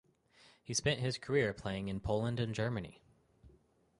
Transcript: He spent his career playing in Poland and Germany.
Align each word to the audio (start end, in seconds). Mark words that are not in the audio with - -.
He 0.63 0.73
spent 0.73 0.99
his 0.99 1.19
career 1.19 1.53
playing 1.53 1.87
in 1.87 1.99
Poland 1.99 2.39
and 2.39 2.55
Germany. 2.55 3.03